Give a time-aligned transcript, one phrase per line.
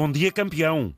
[0.00, 0.94] bom dia, campeão.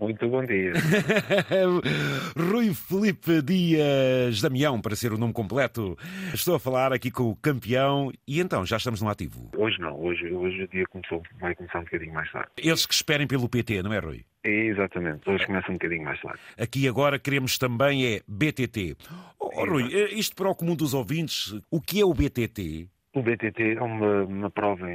[0.00, 0.72] Muito bom dia.
[2.38, 5.98] Rui Felipe Dias Damião, para ser o nome completo.
[6.32, 9.50] Estou a falar aqui com o campeão e então, já estamos no ativo.
[9.56, 12.48] Hoje não, hoje, hoje o dia começou, vai começar um bocadinho mais tarde.
[12.58, 14.24] Eles que esperem pelo PT, não é, Rui?
[14.44, 16.38] É, exatamente, hoje começa um bocadinho mais tarde.
[16.56, 18.96] Aqui agora queremos também é BTT.
[19.40, 22.86] Oh, oh, Rui, eh, isto para o comum dos ouvintes, o que é o BTT?
[23.14, 24.88] O BTT é uma, uma prova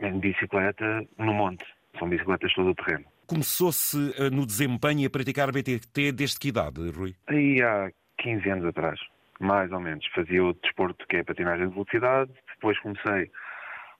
[0.00, 1.66] em bicicleta no monte.
[1.98, 3.04] São bicicletas todo o terreno.
[3.26, 7.14] Começou-se eh, no desempenho e a praticar BTT desde que idade, Rui?
[7.26, 8.98] Aí há 15 anos atrás,
[9.40, 10.06] mais ou menos.
[10.14, 13.30] Fazia o desporto que é patinagem de velocidade, depois comecei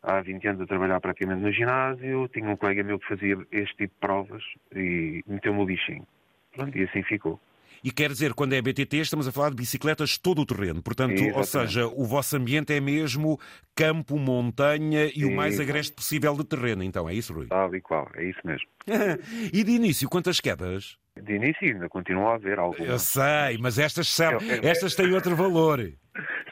[0.02, 3.76] há 20 anos a trabalhar praticamente no ginásio, tinha um colega meu que fazia este
[3.76, 4.42] tipo de provas
[4.74, 6.06] e meteu-me o bichinho.
[6.54, 7.40] Pronto, e assim ficou.
[7.82, 10.82] E quer dizer, quando é BTT, estamos a falar de bicicletas todo o terreno.
[10.82, 11.36] Portanto, Exatamente.
[11.38, 13.38] ou seja, o vosso ambiente é mesmo
[13.74, 16.82] campo, montanha e o mais agreste possível de terreno.
[16.82, 17.46] Então, é isso, Rui?
[17.46, 18.66] Tal e qual, é isso mesmo.
[19.52, 20.96] e de início, quantas quedas?
[21.20, 23.02] De início ainda continua a haver Eu algumas.
[23.02, 25.80] sei, mas estas são, Eu- eu- estas têm outro valor.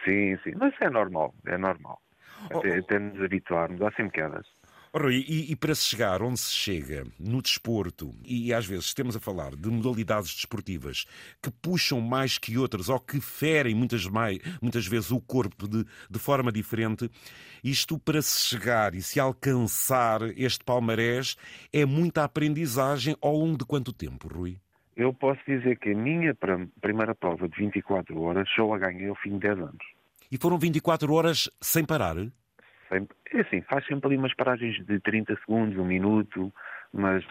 [0.05, 2.01] Sim, sim, mas é normal, é normal.
[2.53, 4.47] Oh, Até, até nos habituarmos, há sempre quedas.
[4.99, 9.15] Rui, e, e para se chegar onde se chega no desporto, e às vezes temos
[9.15, 11.05] a falar de modalidades desportivas
[11.43, 15.85] que puxam mais que outras ou que ferem muitas, mai- muitas vezes o corpo de,
[16.11, 17.11] de forma diferente,
[17.63, 21.37] isto para se chegar e se alcançar este palmarés
[21.73, 24.59] é muita aprendizagem ao longo de quanto tempo, Rui?
[24.97, 29.09] Eu posso dizer que a minha pr- primeira prova de 24 horas só a ganhei
[29.09, 29.85] ao fim de 10 anos.
[30.33, 32.17] E foram 24 horas sem parar?
[32.89, 36.53] Sempre, é assim, faz sempre ali umas paragens de 30 segundos, um minuto,
[36.93, 37.25] mas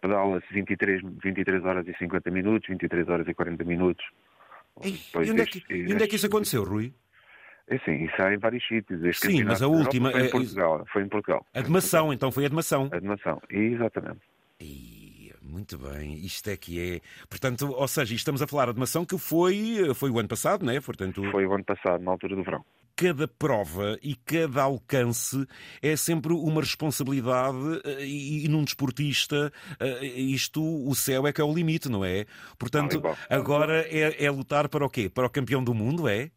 [0.00, 4.04] pedala-se 23, 23 horas e 50 minutos, 23 horas e 40 minutos.
[4.82, 6.92] E, Depois e onde, é que, e onde é que isso aconteceu, Rui?
[7.68, 9.02] É assim, isso há em vários sítios.
[9.04, 10.86] Este Sim, mas a última Foi é- em Portugal.
[10.92, 11.46] Foi em Portugal.
[11.54, 12.88] A Demação, então foi a Demação.
[12.92, 14.20] A Demação, exatamente.
[14.60, 17.00] Ih, muito bem, isto é que é.
[17.28, 20.72] Portanto, ou seja, estamos a falar de Demação que foi, foi o ano passado, não
[20.72, 20.80] é?
[20.80, 22.64] Portanto, Foi o ano passado, na altura do verão.
[22.96, 25.46] Cada prova e cada alcance
[25.82, 31.40] é sempre uma responsabilidade eh, e, e num desportista eh, isto, o céu é que
[31.40, 32.26] é o limite, não é?
[32.58, 35.08] Portanto, agora é, é lutar para o quê?
[35.08, 36.30] Para o campeão do mundo, é?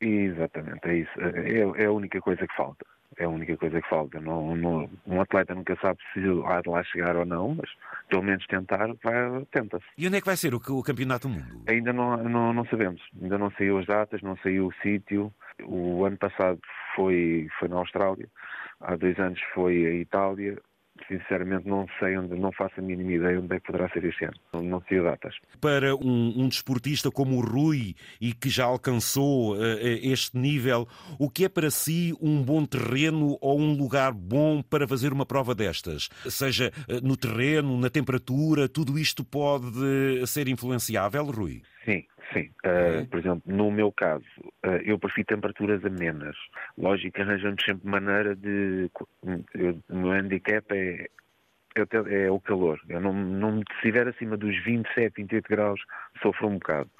[0.00, 1.20] Exatamente, é isso.
[1.20, 2.86] É, é a única coisa que falta.
[3.18, 4.20] É a única coisa que falta.
[4.20, 7.70] Não, não- um atleta nunca sabe se há de lá chegar ou não, mas
[8.08, 9.84] pelo menos tentar, vai, tenta-se.
[9.98, 11.64] E onde é que vai ser o, o campeonato do mundo?
[11.68, 13.02] Ainda não, não, não sabemos.
[13.20, 15.32] Ainda não saiu as datas, não saiu o sítio.
[15.64, 16.58] O ano passado
[16.94, 18.26] foi, foi na Austrália,
[18.80, 20.56] há dois anos foi a Itália.
[21.10, 24.26] Sinceramente não sei onde, não faço a mínima ideia onde é que poderá ser este
[24.26, 24.62] ano.
[24.62, 25.34] Não, sei datas.
[25.60, 30.86] para um, um desportista como o Rui e que já alcançou eh, este nível,
[31.18, 35.26] o que é para si um bom terreno ou um lugar bom para fazer uma
[35.26, 36.08] prova destas?
[36.28, 41.62] Seja eh, no terreno, na temperatura, tudo isto pode ser influenciável, Rui?
[41.84, 42.50] Sim, sim.
[42.64, 44.24] Uh, por exemplo, no meu caso,
[44.64, 46.36] uh, eu prefiro temperaturas amenas.
[46.76, 48.90] Lógico que arranjamos sempre maneira de.
[49.54, 51.06] eu- o meu handicap é,
[51.76, 52.80] é, é o calor.
[52.88, 55.80] Eu não, não, se estiver acima dos 27, 28 graus,
[56.22, 56.90] sofro um bocado.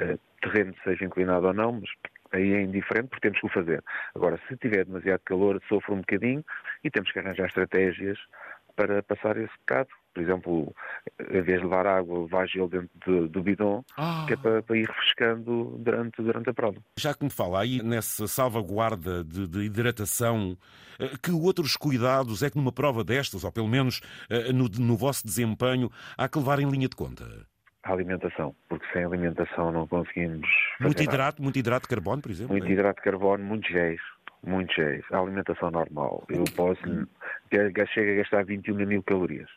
[0.00, 1.90] Uh, terreno seja inclinado ou não, mas
[2.32, 3.82] aí é indiferente porque temos que o fazer.
[4.14, 6.44] Agora, se tiver demasiado calor, sofro um bocadinho
[6.82, 8.18] e temos que arranjar estratégias
[8.76, 9.90] para passar esse bocado.
[10.12, 10.74] Por exemplo,
[11.20, 13.84] em vez de levar água, levar gelo dentro do, do bidon,
[14.26, 16.78] que é para, para ir refrescando durante, durante a prova.
[16.98, 20.56] Já que me fala aí nessa salvaguarda de, de hidratação,
[20.98, 24.96] eh, que outros cuidados é que numa prova destas, ou pelo menos eh, no, no
[24.96, 27.24] vosso desempenho, há que levar em linha de conta?
[27.84, 30.46] A alimentação, porque sem alimentação não conseguimos
[30.80, 31.02] Muito nada.
[31.04, 32.52] hidrato, muito hidrato de carbono, por exemplo?
[32.52, 32.72] Muito é?
[32.72, 34.00] hidrato de carbono, muitos géis,
[34.44, 35.02] muitos géis.
[35.12, 36.24] A alimentação normal.
[36.28, 36.82] Eu posso,
[37.50, 39.48] ga- chego a gastar 21 mil calorias.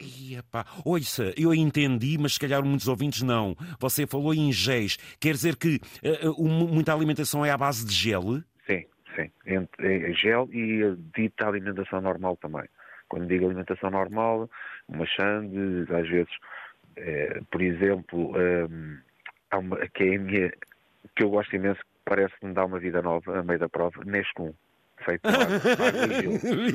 [0.00, 0.42] Ia.
[0.84, 3.56] Ouça, eu entendi, mas se calhar muitos ouvintes não.
[3.78, 4.96] Você falou em géis.
[5.20, 8.42] Quer dizer que eh, o- muita alimentação é à base de gel?
[8.66, 9.30] Sim, sim.
[9.46, 12.64] Entre, é gel e dita alimentação normal também.
[13.08, 14.50] Quando digo alimentação normal,
[14.88, 15.56] uma xande,
[15.94, 16.32] às vezes,
[16.96, 18.98] eh, por exemplo, hum,
[19.50, 20.50] há uma, que é a minha,
[21.14, 24.02] que eu gosto imenso, parece que me dá uma vida nova, a meio da prova,
[24.04, 24.52] Nescum.
[25.04, 25.56] Feito de água,
[25.88, 26.22] água e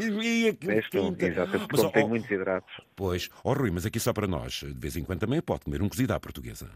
[0.02, 0.24] gelo.
[0.24, 0.68] Ia, que
[1.26, 2.72] exatamente, Mas, tem ó, muitos hidratos.
[2.96, 5.82] Pois, ó Rui, mas aqui só para nós, de vez em quando também pode comer
[5.82, 6.70] um cozido à portuguesa.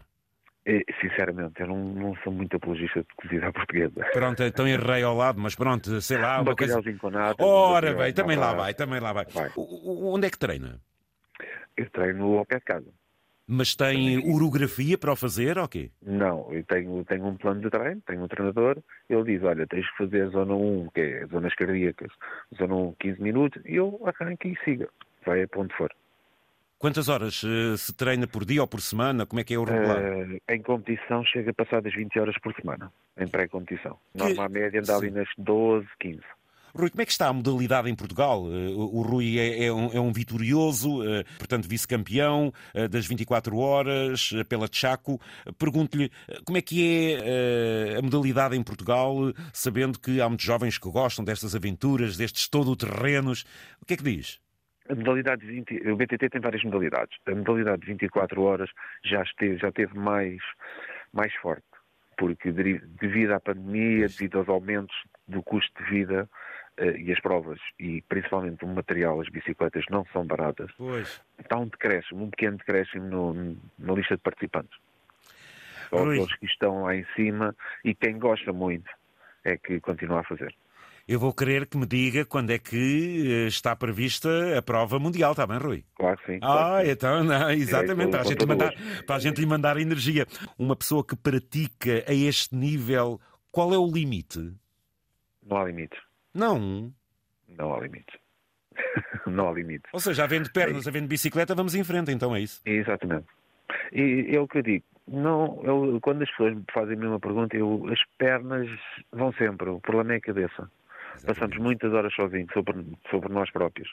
[0.66, 4.02] Eh, Sinceramente, eu não, não sou muito apologista de cozida à portuguesa.
[4.12, 6.76] Pronto, então errei ao lado, mas pronto, sei lá, um uma coisa...
[6.76, 7.42] bacalhauzinho com nata.
[7.44, 8.56] um Ora bem, também lá nata.
[8.58, 9.26] vai, também lá vai.
[9.26, 9.50] Vai.
[9.56, 10.80] O- Onde é que treina?
[11.76, 12.86] Eu treino ao pé de casa.
[13.46, 15.90] Mas tem orografia para o fazer, ok?
[16.02, 19.88] Não, eu tenho, tenho um plano de treino, tenho um treinador, ele diz, olha, tens
[19.90, 22.10] que fazer a zona 1, que é zonas cardíacas,
[22.58, 24.88] zona 1, 15 minutos, e eu arranco e siga.
[25.26, 25.92] Vai a ponto for.
[26.78, 29.24] Quantas horas uh, se treina por dia ou por semana?
[29.24, 29.98] Como é que é o regular?
[29.98, 33.98] Uh, em competição chega a passar das 20 horas por semana, em pré-competição.
[34.14, 36.20] Normal média anda ali nas 12, 15.
[36.76, 38.46] Rui, como é que está a modalidade em Portugal?
[38.50, 43.56] Eh, o Rui é, é, um, é um, vitorioso, eh, portanto vice-campeão eh, das 24
[43.56, 45.20] horas pela Chaco.
[45.56, 46.10] Pergunto-lhe
[46.44, 49.14] como é que é a modalidade em Portugal,
[49.52, 53.44] sabendo que há muitos jovens que gostam destas aventuras, destes todo-terrenos.
[53.80, 54.40] O que é que diz?
[54.88, 57.16] A modalidade 20, o BTT tem várias modalidades.
[57.26, 58.70] A modalidade de 24 horas
[59.04, 60.42] já esteve, já teve mais,
[61.12, 61.64] mais forte,
[62.18, 64.96] porque devido à pandemia, devido aos aumentos
[65.28, 66.28] do custo de vida,
[66.78, 71.20] e as provas, e principalmente o material, as bicicletas não são baratas, pois.
[71.38, 74.78] está um decréscimo, um pequeno decréscimo no, na lista de participantes.
[75.90, 77.54] Só aqueles que estão lá em cima
[77.84, 78.90] e quem gosta muito
[79.44, 80.54] é que continua a fazer.
[81.06, 85.32] Eu vou querer que me diga quando é que eh, está prevista a prova mundial,
[85.32, 85.84] está bem, Rui?
[85.94, 86.40] Claro que sim.
[86.40, 86.90] Claro ah, sim.
[86.90, 88.72] então, não, exatamente, para, a gente mandar,
[89.06, 90.26] para a gente lhe mandar energia.
[90.58, 93.20] Uma pessoa que pratica a este nível,
[93.52, 94.54] qual é o limite?
[95.46, 95.96] Não há limite.
[96.34, 96.92] Não.
[97.48, 98.18] Não há limite.
[99.26, 99.84] não há limite.
[99.92, 102.60] Ou seja, havendo pernas, havendo bicicleta, vamos em frente, então é isso?
[102.64, 103.26] Exatamente.
[103.92, 104.84] E é o que eu digo.
[105.06, 108.68] Não, eu, quando as pessoas me fazem a mesma pergunta, eu, as pernas
[109.12, 109.68] vão sempre.
[109.68, 110.70] O problema é a cabeça.
[111.16, 111.26] Exatamente.
[111.26, 113.88] Passamos muitas horas sozinhos sobre, sobre nós próprios.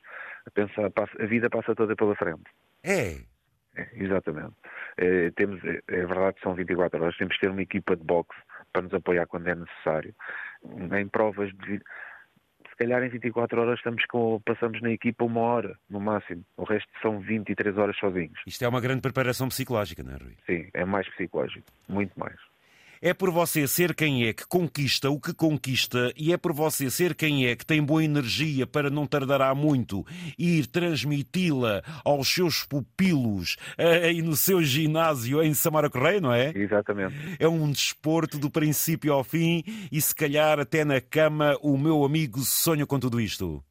[0.46, 0.90] A, pensar,
[1.20, 2.44] a vida passa toda pela frente.
[2.84, 3.18] É.
[3.76, 4.54] é exatamente.
[4.98, 7.18] É, temos, é, é verdade que são 24 horas.
[7.18, 8.40] Temos que ter uma equipa de boxe
[8.72, 10.16] para nos apoiar quando é necessário.
[10.98, 11.82] Em provas de
[12.82, 16.44] calhar em 24 horas estamos com, passamos na equipa uma hora, no máximo.
[16.58, 18.40] O resto são 23 horas sozinhos.
[18.48, 20.36] Isto é uma grande preparação psicológica, não é, Rui?
[20.48, 22.36] Sim, é mais psicológico, muito mais.
[23.02, 26.88] É por você ser quem é que conquista o que conquista e é por você
[26.92, 30.06] ser quem é que tem boa energia para não tardará muito
[30.38, 36.52] ir transmiti-la aos seus pupilos aí no seu ginásio em Samara Correia, não é?
[36.56, 37.16] Exatamente.
[37.40, 42.06] É um desporto do princípio ao fim e se calhar até na cama o meu
[42.06, 43.64] amigo sonha com tudo isto.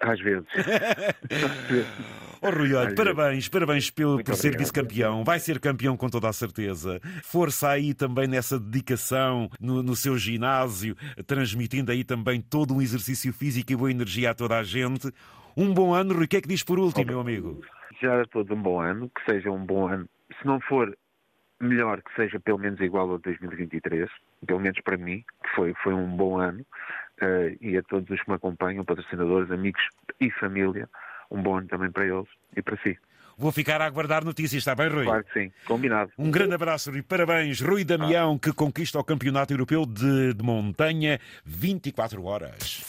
[0.00, 0.46] Às vezes.
[2.40, 5.24] Oh, Rui, olha, parabéns, parabéns por, por ser vice-campeão.
[5.24, 7.00] Vai ser campeão com toda a certeza.
[7.22, 10.96] Força aí também nessa dedicação no, no, seu ginásio,
[11.26, 15.12] transmitindo aí também todo um exercício físico e boa energia a toda a gente.
[15.56, 16.24] Um bom ano, Rui.
[16.24, 17.60] O que é que diz por último, meu amigo?
[18.00, 20.08] Já todos um bom ano, que seja um bom ano.
[20.40, 20.96] Se não for
[21.60, 24.08] melhor, que seja pelo menos igual ao 2023,
[24.46, 26.64] pelo menos para mim, que foi, foi um bom ano.
[27.20, 29.82] Uh, e a todos os que me acompanham, patrocinadores, amigos
[30.20, 30.88] e família,
[31.30, 32.96] um bom ano também para eles e para si.
[33.36, 35.04] Vou ficar a aguardar notícias, está bem, Rui?
[35.04, 36.10] Claro que sim, combinado.
[36.18, 41.20] Um grande abraço e parabéns, Rui Damião, que conquista o Campeonato Europeu de, de Montanha
[41.44, 42.82] 24 horas.